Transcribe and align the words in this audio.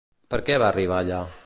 Per 0.33 0.39
què 0.47 0.57
va 0.63 0.71
arribar 0.73 0.99
allà? 1.03 1.23